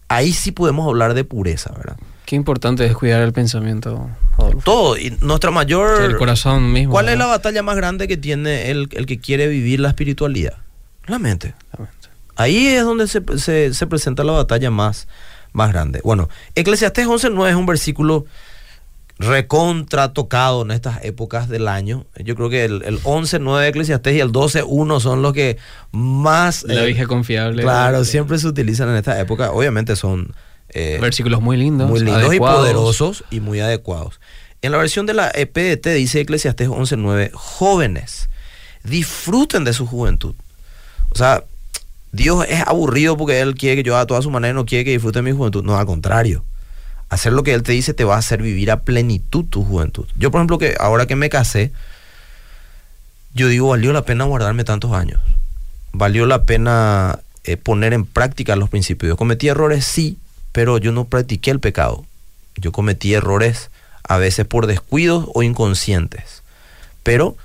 [0.08, 1.96] ahí sí podemos hablar de pureza, ¿verdad?
[2.26, 4.08] Qué importante es cuidar el pensamiento,
[4.38, 4.60] Adolfo.
[4.64, 4.96] Todo.
[4.96, 6.02] Y nuestra mayor.
[6.02, 6.92] El corazón mismo.
[6.92, 10.54] ¿Cuál es la batalla más grande que tiene el, el que quiere vivir la espiritualidad?
[11.06, 11.54] La mente.
[12.36, 15.06] Ahí es donde se, se- se presenta la batalla más,
[15.52, 16.00] más grande.
[16.02, 18.24] Bueno, Eclesiastés 11.9 es un versículo
[19.18, 22.06] recontra tocado en estas épocas del año.
[22.24, 25.56] Yo creo que el, el 11.9 de Eclesiastés y el 12.1 son los que
[25.92, 26.64] más...
[26.64, 27.62] La eh, vieja confiable.
[27.62, 29.52] Claro, siempre se utilizan en esta época.
[29.52, 30.34] Obviamente son...
[30.74, 31.88] eh, Versículos muy lindos.
[31.88, 32.58] muy lindos adecuados.
[32.58, 34.20] y poderosos y muy adecuados.
[34.62, 38.28] En la versión de la EPDT dice Eclesiastés 11.9, jóvenes,
[38.82, 40.34] disfruten de su juventud.
[41.10, 41.44] O sea,
[42.12, 44.84] Dios es aburrido porque Él quiere que yo haga toda su manera y no quiere
[44.84, 45.62] que disfrute de mi juventud.
[45.64, 46.44] No, al contrario.
[47.08, 50.06] Hacer lo que Él te dice te va a hacer vivir a plenitud tu juventud.
[50.16, 51.70] Yo, por ejemplo, que ahora que me casé,
[53.34, 55.20] yo digo, valió la pena guardarme tantos años.
[55.92, 59.10] Valió la pena eh, poner en práctica los principios.
[59.10, 60.18] Yo cometí errores, sí,
[60.54, 62.06] pero yo no practiqué el pecado.
[62.54, 63.72] Yo cometí errores
[64.04, 66.44] a veces por descuidos o inconscientes.
[67.02, 67.36] Pero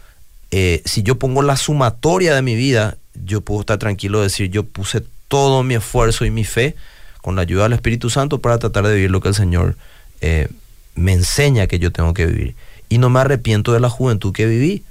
[0.51, 4.51] eh, si yo pongo la sumatoria de mi vida, yo puedo estar tranquilo de decir,
[4.51, 6.75] yo puse todo mi esfuerzo y mi fe
[7.23, 9.75] con la ayuda del Espíritu Santo para tratar de vivir lo que el Señor
[10.21, 10.47] eh,
[10.93, 12.55] me enseña que yo tengo que vivir.
[12.89, 14.83] Y no me arrepiento de la juventud que viví.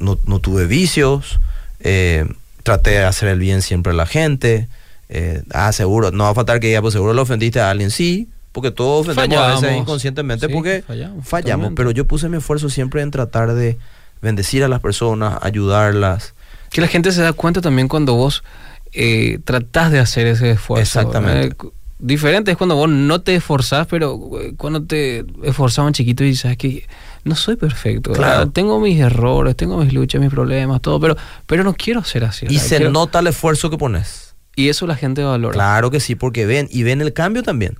[0.00, 1.38] No, tuve vicios,
[1.78, 2.26] eh,
[2.64, 4.66] traté de hacer el bien siempre a la gente.
[5.08, 7.90] Eh, ah, seguro, no va a faltar que diga, pues seguro le ofendiste a alguien,
[7.90, 10.82] sí, porque todos ofendemos a veces inconscientemente Sí, porque
[11.22, 13.78] fallamos, pero yo puse mi esfuerzo siempre en tratar de
[14.22, 16.34] bendecir a las personas, ayudarlas.
[16.70, 18.42] Que la gente se da cuenta también cuando vos
[18.92, 20.82] eh, tratás de hacer ese esfuerzo.
[21.00, 21.54] Exactamente.
[21.54, 26.34] Cu- diferente es cuando vos no te esforzás, pero eh, cuando te esforzaban chiquito y
[26.34, 26.86] sabes que
[27.24, 28.10] no soy perfecto.
[28.12, 28.24] ¿verdad?
[28.36, 28.50] Claro.
[28.50, 31.16] Tengo mis errores, tengo mis luchas, mis problemas, todo, pero,
[31.46, 32.46] pero no quiero ser así.
[32.46, 32.62] Y ¿verdad?
[32.62, 34.25] se Quiero- nota el esfuerzo que pones.
[34.56, 35.52] Y eso la gente valora.
[35.52, 37.78] Claro que sí, porque ven y ven el cambio también.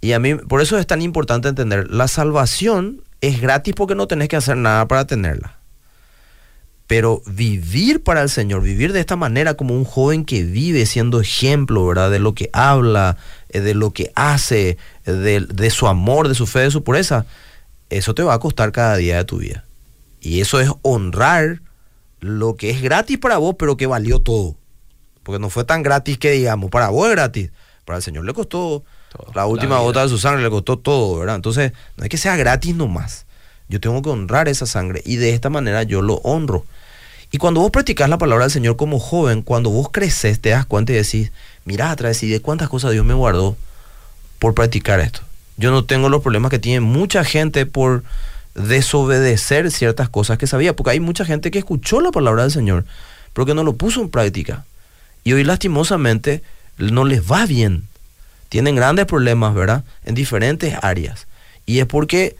[0.00, 4.06] Y a mí, por eso es tan importante entender, la salvación es gratis porque no
[4.06, 5.58] tenés que hacer nada para tenerla.
[6.86, 11.20] Pero vivir para el Señor, vivir de esta manera como un joven que vive siendo
[11.20, 12.10] ejemplo, ¿verdad?
[12.10, 13.16] De lo que habla,
[13.48, 16.82] eh, de lo que hace, eh, de, de su amor, de su fe, de su
[16.82, 17.24] pureza,
[17.90, 19.64] eso te va a costar cada día de tu vida.
[20.20, 21.60] Y eso es honrar
[22.20, 24.56] lo que es gratis para vos, pero que valió todo.
[25.24, 27.50] Porque no fue tan gratis que digamos, para vos es gratis,
[27.84, 31.18] para el Señor le costó Todo, la última gota de su sangre, le costó todo,
[31.18, 31.34] ¿verdad?
[31.34, 33.26] Entonces, no es que sea gratis nomás.
[33.68, 36.64] Yo tengo que honrar esa sangre y de esta manera yo lo honro.
[37.30, 40.66] Y cuando vos practicás la palabra del Señor como joven, cuando vos creces, te das
[40.66, 41.32] cuenta y decís,
[41.64, 43.56] mirá atrás y de cuántas cosas Dios me guardó
[44.38, 45.20] por practicar esto.
[45.56, 48.04] Yo no tengo los problemas que tiene mucha gente por
[48.54, 52.84] desobedecer ciertas cosas que sabía, porque hay mucha gente que escuchó la palabra del Señor,
[53.32, 54.64] pero que no lo puso en práctica.
[55.24, 56.42] Y hoy lastimosamente
[56.78, 57.84] no les va bien.
[58.48, 59.84] Tienen grandes problemas, ¿verdad?
[60.04, 61.26] En diferentes áreas.
[61.66, 62.36] Y es porque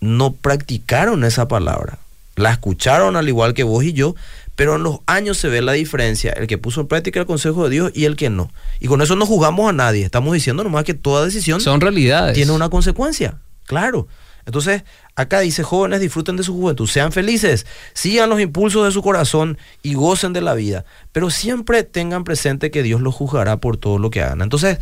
[0.00, 1.98] no practicaron esa palabra.
[2.36, 4.14] La escucharon al igual que vos y yo,
[4.54, 7.64] pero en los años se ve la diferencia, el que puso en práctica el consejo
[7.64, 8.50] de Dios y el que no.
[8.80, 12.34] Y con eso no juzgamos a nadie, estamos diciendo nomás que toda decisión Son realidades.
[12.34, 14.06] tiene una consecuencia, claro.
[14.48, 14.82] Entonces,
[15.14, 19.58] acá dice, jóvenes, disfruten de su juventud, sean felices, sigan los impulsos de su corazón
[19.82, 23.98] y gocen de la vida, pero siempre tengan presente que Dios los juzgará por todo
[23.98, 24.40] lo que hagan.
[24.40, 24.78] Entonces,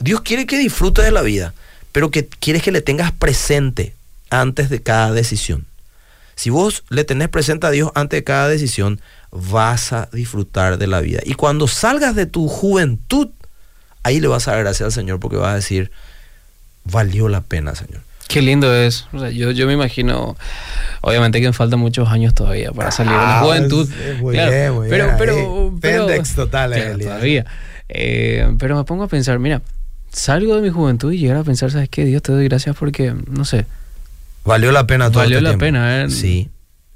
[0.00, 1.52] Dios quiere que disfrutes de la vida,
[1.92, 3.94] pero que quieres que le tengas presente
[4.30, 5.66] antes de cada decisión.
[6.34, 10.86] Si vos le tenés presente a Dios antes de cada decisión, vas a disfrutar de
[10.86, 11.20] la vida.
[11.22, 13.28] Y cuando salgas de tu juventud,
[14.04, 15.90] ahí le vas a dar gracias al Señor porque vas a decir,
[16.84, 18.00] valió la pena, Señor.
[18.28, 19.06] Qué lindo es.
[19.12, 20.36] O sea, yo, yo me imagino,
[21.00, 23.88] obviamente que me faltan muchos años todavía para salir de la Ah, juventud.
[23.88, 25.16] pues, muy Claro, bien, muy pero, bien.
[25.18, 27.46] pero, Ahí, pero- Pendex total, Claro, todavía.
[27.88, 29.62] Eh, pero me pongo a pensar, mira,
[30.10, 32.04] salgo de mi juventud y llegar a pensar, ¿sabes qué?
[32.04, 33.66] Dios te doy gracias porque, no sé,
[34.44, 35.64] Valió la pena todo Valió este la tiempo.
[35.64, 36.10] pena, ¿eh?
[36.10, 36.48] Sí.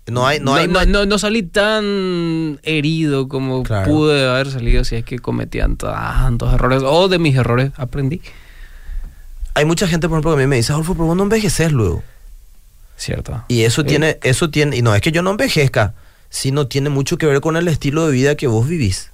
[0.06, 3.90] No hay, no no, hay no, no- no salí tan herido como Claro.
[3.90, 8.20] pude haber salido si es que cometían tantos errores o de mis errores aprendí.
[9.54, 11.72] Hay mucha gente, por ejemplo, que a mí me dice, Adolfo, pero vos no envejeces
[11.72, 12.02] luego.
[12.96, 13.42] Cierto.
[13.48, 15.94] Y eso tiene, eso tiene, y no es que yo no envejezca,
[16.28, 19.10] sino tiene mucho que ver con el estilo de vida que vos vivís.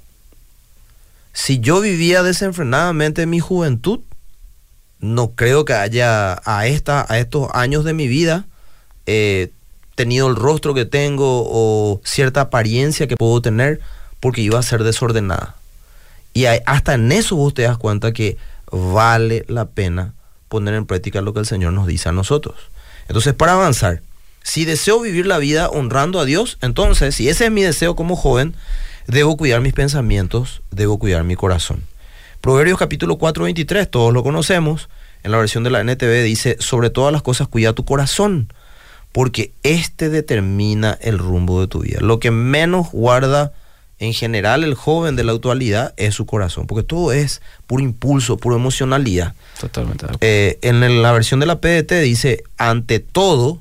[1.32, 4.00] Si yo vivía desenfrenadamente en mi juventud,
[5.00, 8.44] no creo que haya a, esta, a estos años de mi vida
[9.06, 9.50] eh,
[9.94, 13.80] tenido el rostro que tengo o cierta apariencia que puedo tener
[14.20, 15.56] porque iba a ser desordenada.
[16.32, 18.36] Y hay- hasta en eso vos te das cuenta que
[18.72, 20.14] vale la pena
[20.48, 22.56] poner en práctica lo que el Señor nos dice a nosotros.
[23.08, 24.02] Entonces, para avanzar,
[24.42, 28.16] si deseo vivir la vida honrando a Dios, entonces, si ese es mi deseo como
[28.16, 28.54] joven,
[29.06, 31.82] debo cuidar mis pensamientos, debo cuidar mi corazón.
[32.40, 34.88] Proverbios capítulo 4, 23, todos lo conocemos,
[35.24, 38.52] en la versión de la NTV dice, sobre todas las cosas cuida tu corazón,
[39.10, 41.98] porque este determina el rumbo de tu vida.
[42.00, 43.52] Lo que menos guarda
[43.98, 48.36] en general el joven de la actualidad es su corazón, porque todo es puro impulso,
[48.36, 49.34] pura emocionalidad.
[49.58, 50.06] Totalmente.
[50.20, 53.60] Eh, en la versión de la PDT dice, ante todo,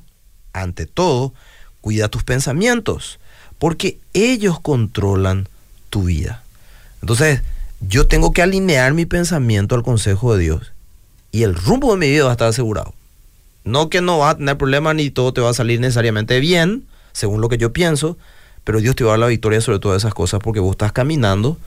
[0.51, 1.33] ante todo,
[1.79, 3.19] cuida tus pensamientos,
[3.59, 5.47] porque ellos controlan
[5.89, 6.43] tu vida.
[7.01, 7.41] Entonces,
[7.79, 10.73] yo tengo que alinear mi pensamiento al consejo de Dios
[11.31, 12.93] y el rumbo de mi vida va a estar asegurado.
[13.63, 16.85] No que no va a tener problemas ni todo te va a salir necesariamente bien,
[17.13, 18.17] según lo que yo pienso,
[18.65, 20.91] pero Dios te va a dar la victoria sobre todas esas cosas porque vos estás
[20.91, 21.57] caminando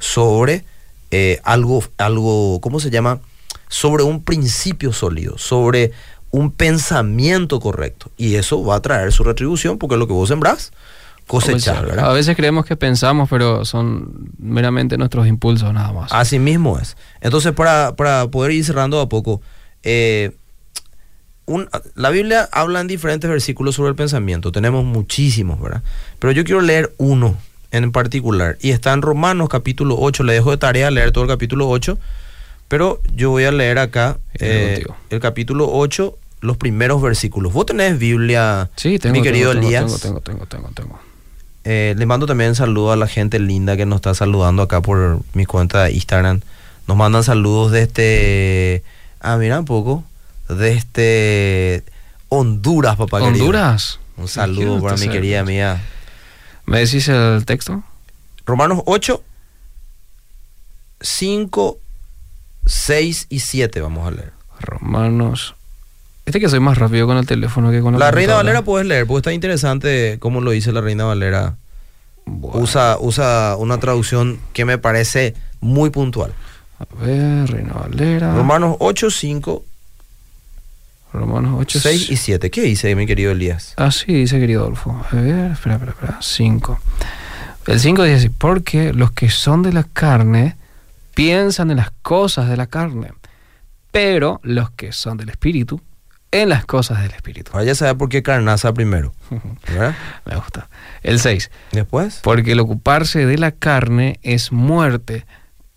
[0.00, 0.64] sobre
[1.12, 3.20] eh, algo, algo, ¿cómo se llama?
[3.68, 5.92] Sobre un principio sólido, sobre
[6.30, 8.10] un pensamiento correcto.
[8.16, 10.72] Y eso va a traer su retribución porque lo que vos sembrás,
[11.26, 12.10] cosechar, ¿verdad?
[12.10, 16.12] A veces creemos que pensamos, pero son meramente nuestros impulsos nada más.
[16.12, 16.96] Así mismo es.
[17.20, 19.40] Entonces, para, para poder ir cerrando a poco,
[19.82, 20.36] eh,
[21.94, 24.52] la Biblia habla en diferentes versículos sobre el pensamiento.
[24.52, 25.82] Tenemos muchísimos, ¿verdad?
[26.18, 27.36] Pero yo quiero leer uno
[27.70, 28.58] en particular.
[28.60, 30.24] Y está en Romanos capítulo 8.
[30.24, 31.98] Le dejo de tarea leer todo el capítulo 8.
[32.68, 37.52] Pero yo voy a leer acá eh, el capítulo 8, los primeros versículos.
[37.52, 40.00] ¿Vos tenés Biblia, sí, tengo, mi querido tengo, Elías?
[40.00, 40.98] Tengo, tengo, tengo, tengo.
[41.62, 45.20] Eh, le mando también saludo a la gente linda que nos está saludando acá por
[45.32, 46.40] mi cuenta de Instagram.
[46.88, 48.82] Nos mandan saludos desde...
[49.20, 50.04] Ah, mira un poco.
[50.48, 51.84] Desde
[52.28, 53.98] Honduras, papá ¿Honduras?
[53.98, 54.22] Querido.
[54.22, 55.82] Un saludo para mi querida mía.
[56.64, 57.82] ¿Me decís el texto?
[58.44, 59.22] Romanos 8,
[61.00, 61.78] 5,
[62.64, 64.32] 6 y 7 vamos a leer.
[64.60, 65.54] Romanos
[66.26, 68.86] este que soy más rápido con el teléfono que con la La Reina Valera puedes
[68.86, 71.54] leer, porque está interesante cómo lo dice la Reina Valera.
[72.24, 72.58] Bueno.
[72.58, 76.34] Usa, usa una traducción que me parece muy puntual.
[76.80, 78.34] A ver, Reina Valera.
[78.34, 79.64] Romanos 8, 5.
[81.12, 82.50] Romanos 8, 6 y 7.
[82.50, 83.74] ¿Qué dice, mi querido Elías?
[83.76, 85.04] Ah, sí, dice querido Adolfo.
[85.10, 86.18] A ver, espera, espera, espera.
[86.20, 86.80] 5.
[87.66, 90.56] El 5 dice así, porque los que son de la carne
[91.14, 93.12] piensan en las cosas de la carne,
[93.90, 95.80] pero los que son del espíritu
[96.30, 97.52] en las cosas del espíritu.
[97.52, 99.14] Ahora ya sabes por qué carnaza primero.
[100.24, 100.68] Me gusta.
[101.02, 101.50] El 6.
[101.72, 102.20] Después.
[102.22, 105.24] Porque el ocuparse de la carne es muerte,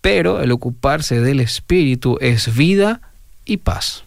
[0.00, 3.00] pero el ocuparse del espíritu es vida
[3.44, 4.04] y paz.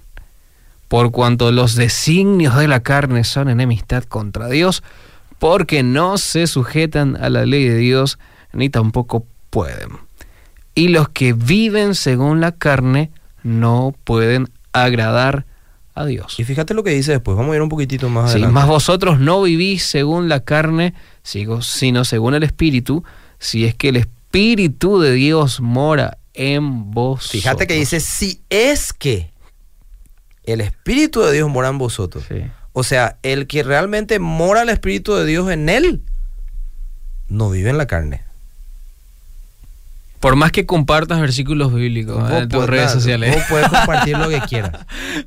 [0.93, 4.83] Por cuanto los designios de la carne son enemistad contra Dios,
[5.39, 8.19] porque no se sujetan a la ley de Dios,
[8.51, 9.89] ni tampoco pueden.
[10.75, 13.09] Y los que viven según la carne
[13.41, 15.47] no pueden agradar
[15.95, 16.39] a Dios.
[16.39, 18.53] Y fíjate lo que dice después, vamos a ir un poquitito más Sí, adelante.
[18.53, 23.03] más vosotros no vivís según la carne, sino según el Espíritu,
[23.39, 27.31] si es que el Espíritu de Dios mora en vosotros.
[27.31, 29.32] Fíjate que dice, si es que
[30.43, 32.25] el Espíritu de Dios mora en vosotros.
[32.27, 32.43] Sí.
[32.73, 36.03] O sea, el que realmente mora el Espíritu de Dios en él,
[37.27, 38.23] no vive en la carne.
[40.23, 43.35] Por más que compartas versículos bíblicos Vos en tus redes sociales.
[43.35, 44.71] Vos puedes compartir lo que quieras,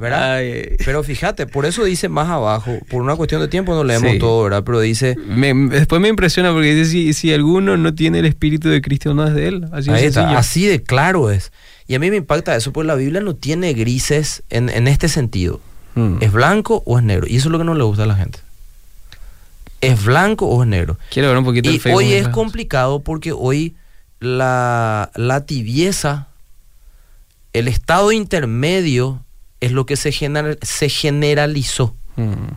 [0.01, 0.37] ¿verdad?
[0.39, 0.71] Ay.
[0.85, 4.19] Pero fíjate, por eso dice más abajo, por una cuestión de tiempo no leemos Sí.
[4.19, 4.65] todo, ¿verdad?
[4.65, 8.69] Pero dice, Me- después me impresiona porque dice si, si alguno no tiene el Espíritu
[8.71, 9.67] de Cristo, no es de él.
[9.71, 10.39] Así de ahí está, sencillo.
[10.39, 11.53] así de claro es.
[11.87, 15.09] Y a mí me impacta eso, porque la Biblia no tiene grises en, en este
[15.09, 15.61] sentido.
[15.95, 16.17] Mm.
[16.21, 17.27] ¿Es blanco o es negro?
[17.29, 18.39] Y eso es lo que no le gusta a la gente.
[19.81, 20.99] ¿Es blanco o es negro?
[21.11, 21.99] Quiero ver un poquito el Y Facebook.
[21.99, 23.75] hoy es complicado porque hoy
[24.21, 26.29] la, la tibieza,
[27.53, 29.23] el estado intermedio
[29.61, 32.55] es lo que se, gener- se generalizó Mm.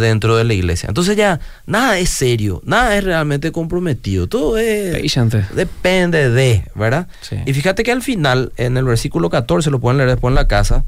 [0.00, 0.86] dentro de la iglesia.
[0.88, 4.94] Entonces ya nada es serio, nada es realmente comprometido, todo es...
[4.94, 5.46] Patiente.
[5.54, 7.08] Depende de, ¿verdad?
[7.22, 7.36] Sí.
[7.46, 10.46] Y fíjate que al final, en el versículo 14, lo pueden leer después en la
[10.46, 10.84] casa,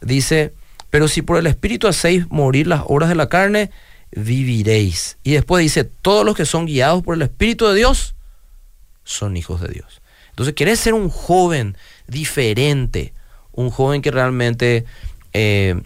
[0.00, 0.52] dice,
[0.90, 3.70] pero si por el Espíritu hacéis morir las obras de la carne,
[4.12, 5.16] viviréis.
[5.24, 8.14] Y después dice, todos los que son guiados por el Espíritu de Dios
[9.10, 10.00] son hijos de Dios.
[10.30, 13.12] Entonces, ¿querés ser un joven diferente?
[13.52, 14.84] Un joven que realmente
[15.32, 15.80] eh,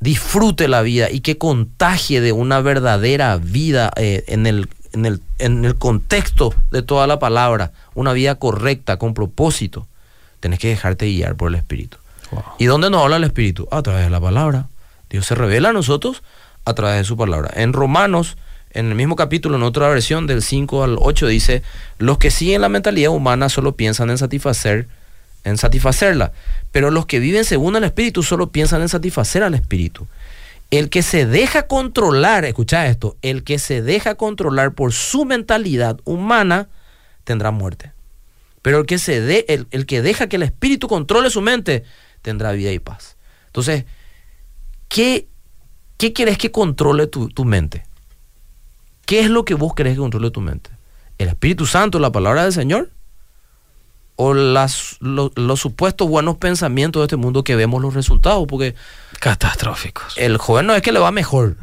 [0.00, 5.20] disfrute la vida y que contagie de una verdadera vida eh, en, el, en, el,
[5.38, 9.86] en el contexto de toda la palabra, una vida correcta, con propósito.
[10.40, 11.98] Tenés que dejarte guiar por el Espíritu.
[12.30, 12.42] Wow.
[12.58, 13.68] ¿Y dónde nos habla el Espíritu?
[13.70, 14.68] A través de la palabra.
[15.10, 16.22] Dios se revela a nosotros
[16.64, 17.50] a través de su palabra.
[17.54, 18.36] En Romanos,
[18.72, 21.62] en el mismo capítulo, en otra versión, del 5 al 8, dice,
[21.98, 24.88] los que siguen la mentalidad humana solo piensan en satisfacer,
[25.44, 26.32] en satisfacerla,
[26.70, 30.06] pero los que viven según el Espíritu solo piensan en satisfacer al Espíritu.
[30.70, 35.98] El que se deja controlar, escucha esto, el que se deja controlar por su mentalidad
[36.04, 36.68] humana
[37.24, 37.92] tendrá muerte.
[38.60, 41.84] Pero el que, se de, el, que deja que el espíritu controle su mente
[42.20, 43.16] tendrá vida y paz.
[43.46, 43.86] Entonces,
[44.88, 45.26] ¿qué,
[45.96, 47.87] qué querés que controle tu, tu mente?
[49.08, 50.68] ¿Qué es lo que vos querés que controle tu mente?
[51.16, 52.90] ¿El Espíritu Santo, la palabra del Señor?
[54.16, 58.44] ¿O las, lo- los supuestos buenos pensamientos de este mundo que vemos los resultados?
[58.46, 58.74] Porque
[59.18, 60.12] Catastróficos.
[60.18, 61.56] el joven no es que le va mejor,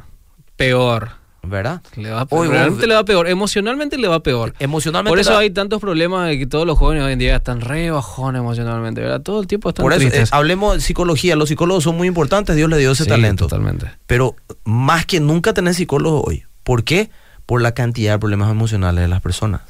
[0.56, 1.12] Peor.
[1.44, 1.84] ¿verdad?
[1.96, 2.48] Le va peor.
[2.48, 3.28] Realmente le va peor.
[3.28, 4.56] Emocionalmente le va peor.
[4.58, 5.12] Emocionalmente.
[5.12, 7.62] Por eso la- hay tantos problemas de que todos los jóvenes hoy en día están
[7.62, 9.22] re bajones emocionalmente, ¿verdad?
[9.22, 10.34] Todo el tiempo están por eso, eh, tristes.
[10.34, 11.36] hablemos de psicología.
[11.36, 13.46] Los psicólogos son muy importantes, Dios le dio ese Sí, talento.
[13.46, 13.92] Totalmente.
[14.08, 16.46] Pero más que nunca tenés psicólogos hoy.
[16.64, 17.12] ¿Por qué?
[17.46, 19.62] Por la cantidad de problemas emocionales de las personas.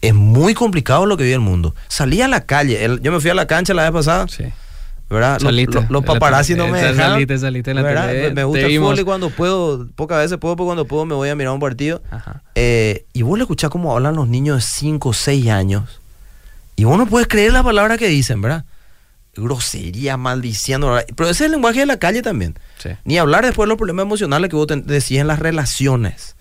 [0.00, 1.74] Es muy complicado lo que vive el mundo.
[1.88, 2.84] Salí a la calle.
[2.84, 4.44] el- yo me fui a la cancha la vez pasada, Sí.
[5.10, 5.34] ¿verdad?
[5.40, 5.74] Los- Saliste.
[5.74, 6.96] Los, los En la paparazzi no me dejan.
[6.96, 8.06] saliste, saliste en la ¿verdad?
[8.32, 11.30] Me- gusta el fútbol y cuando puedo, pocas veces puedo, pero cuando puedo me voy
[11.30, 12.00] a mirar un partido.
[12.10, 12.42] Ajá.
[12.54, 16.00] Eh, y vos le escuchás cómo hablan los niños de 5 o 6 años.
[16.76, 18.64] Y vos no puedes creer la palabra que dicen, ¿verdad?
[19.38, 20.98] Grosería, maldiciendo.
[21.16, 22.58] Pero ese es el lenguaje de la calle también.
[22.78, 22.90] Sí.
[23.04, 26.36] Ni hablar después de los problemas emocionales que vos decís en las relaciones.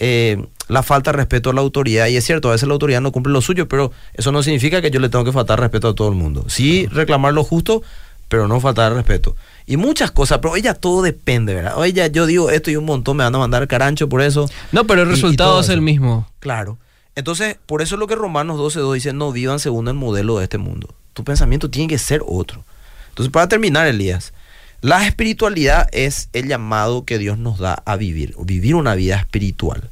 [0.00, 2.06] Eh, la falta de respeto a la autoridad.
[2.08, 4.82] Y es cierto, a veces la autoridad no cumple lo suyo, pero eso no significa
[4.82, 6.44] que yo le tengo que faltar respeto a todo el mundo.
[6.48, 7.82] Sí, reclamar lo justo,
[8.28, 9.36] pero no faltar respeto.
[9.66, 11.78] Y muchas cosas, pero ella todo depende, ¿verdad?
[11.78, 14.50] Oye, ya yo digo esto y un montón me van a mandar carancho por eso.
[14.72, 16.28] No, pero el Y- y resultado es el mismo.
[16.40, 16.78] Claro.
[17.14, 20.44] Entonces, por eso es lo que Romanos 12.2 dice, no vivan según el modelo de
[20.44, 20.92] este mundo.
[21.14, 22.62] Tu pensamiento tiene que ser otro.
[23.08, 24.32] Entonces, para terminar, Elías,
[24.80, 29.88] la espiritualidad es el llamado que Dios nos da a vivir, vivir una vida espiritual.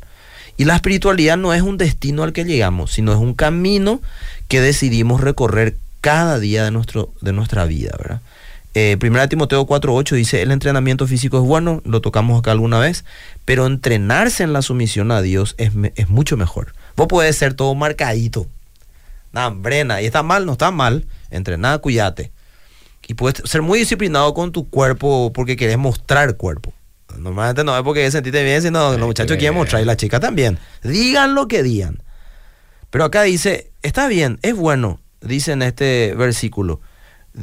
[0.58, 4.02] Y la espiritualidad no es un destino al que llegamos, sino es un camino
[4.48, 8.20] que decidimos recorrer cada día de, nuestro, de nuestra vida, ¿verdad?
[8.74, 13.04] Eh, 1 Timoteo 4.8 dice, el entrenamiento físico es bueno, lo tocamos acá alguna vez,
[13.44, 16.74] pero entrenarse en la sumisión a Dios es, es mucho mejor.
[16.96, 18.46] Vos podés ser todo marcadito,
[19.32, 22.32] nah, brena, y está mal, no está mal, entrená, cuídate.
[23.06, 26.72] Y puedes ser muy disciplinado con tu cuerpo porque querés mostrar cuerpo.
[27.18, 30.58] Normalmente no es porque sentiste bien, sino los muchachos quieren mostrar y la chica también.
[30.82, 32.02] Digan lo que digan.
[32.90, 36.80] Pero acá dice, está bien, es bueno, dice en este versículo.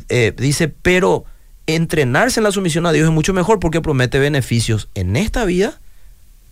[0.08, 1.25] Eh, dice, pero
[1.67, 5.80] entrenarse en la sumisión a Dios es mucho mejor porque promete beneficios en esta vida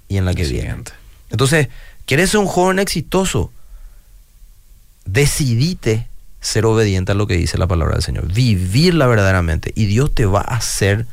[0.08, 0.84] y en la que viene.
[1.30, 1.70] Entonces,
[2.06, 3.52] ¿quieres ser un joven exitoso?
[5.18, 6.08] Decidite
[6.42, 9.72] ser obediente a lo que dice la palabra del Señor, vivirla verdaderamente.
[9.74, 11.08] Y Dios te va a hacer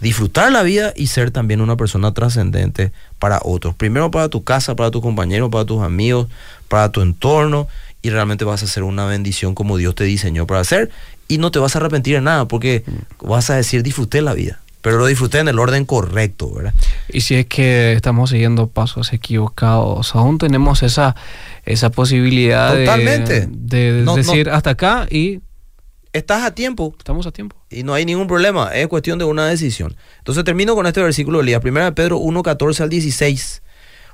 [0.00, 3.74] disfrutar la vida y ser también una persona trascendente para otros.
[3.74, 6.28] Primero para tu casa, para tus compañeros, para tus amigos,
[6.68, 7.68] para tu entorno.
[8.00, 10.90] Y realmente vas a ser una bendición como Dios te diseñó para hacer
[11.28, 12.82] y no te vas a arrepentir de nada porque
[13.20, 16.72] vas a decir disfruté la vida, pero lo disfruté en el orden correcto, ¿verdad?
[17.10, 21.14] Y si es que estamos siguiendo pasos equivocados, aún tenemos esa,
[21.64, 23.48] esa posibilidad de- Totalmente.
[23.50, 24.16] de, No, no.
[24.16, 25.40] decir hasta acá y
[26.12, 27.56] Estás a tiempo, estamos a tiempo.
[27.70, 29.96] y no hay ningún problema, es cuestión de una decisión.
[30.18, 33.62] Entonces termino con este versículo de Elías, 1 Pedro 1, 14 al 16.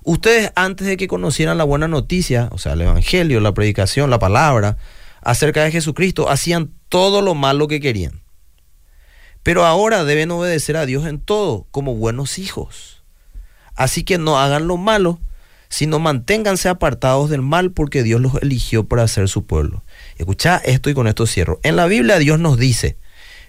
[0.02, 4.18] Ustedes antes de que conocieran la buena noticia, o sea, el Evangelio, la predicación, la
[4.18, 4.78] palabra,
[5.20, 8.22] acerca de Jesucristo, hacían todo lo malo que querían.
[9.42, 13.02] Pero ahora deben obedecer a Dios en todo, como buenos hijos.
[13.74, 15.18] Así que no hagan lo malo,
[15.70, 19.82] sino manténganse apartados del mal, porque Dios los eligió para ser su pueblo.
[20.18, 21.60] Escucha esto y con esto cierro.
[21.62, 22.96] En la Biblia Dios nos dice,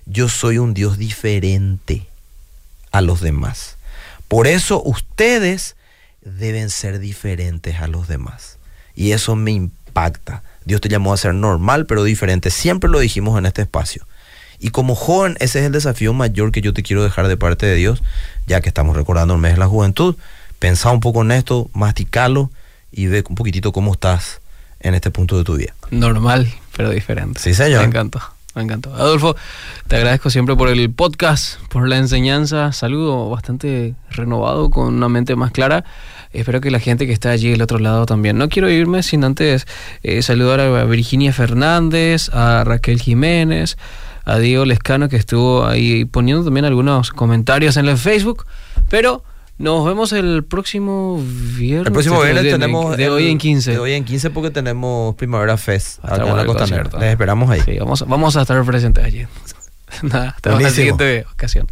[0.06, 2.08] yo soy un Dios diferente
[2.92, 3.78] a los demás.
[4.28, 5.76] Por eso ustedes
[6.22, 8.58] deben ser diferentes a los demás.
[8.96, 10.44] Y eso me impacta.
[10.64, 12.52] Dios te llamó a ser normal, pero diferente.
[12.52, 14.06] Siempre lo dijimos en este espacio.
[14.60, 17.66] Y como joven, ese es el desafío mayor que yo te quiero dejar de parte
[17.66, 18.04] de Dios,
[18.46, 20.16] ya que estamos recordando el mes de la juventud.
[20.62, 22.52] Pensá un poco en esto, masticalo
[22.91, 24.41] y ve un poquitito cómo estás
[24.80, 25.74] en este punto de tu vida.
[25.89, 27.39] Normal, pero diferente.
[27.39, 27.82] Sí, señor.
[27.82, 28.21] Me encantó,
[28.54, 28.93] me encantó.
[28.93, 29.36] Adolfo,
[29.88, 32.74] te agradezco siempre por el podcast, por la enseñanza.
[32.74, 35.84] Saludo bastante renovado, con una mente más clara.
[36.32, 38.38] Espero que la gente que está allí del otro lado también.
[38.38, 39.66] No quiero irme sin antes
[40.03, 43.80] eh, saludar a Virginia Fernández, a Raquel Jiménez,
[44.26, 48.45] a Diego Lescano que estuvo ahí poniendo también algunos comentarios en el Facebook.
[48.88, 49.24] Pero
[49.62, 51.22] nos vemos el próximo
[51.57, 51.88] viernes.
[51.88, 52.97] El próximo viernes de- tenemos...
[52.97, 53.72] De el- hoy en 15.
[53.72, 56.59] De hoy en 15 porque tenemos Primavera Fest Va a estar acá en bueno la
[56.59, 56.99] Costanera.
[56.99, 57.62] Les esperamos ahí.
[57.62, 59.26] Sí, vamos, vamos a estar presentes allí.
[60.03, 61.68] Nada, hasta la siguiente ocasión.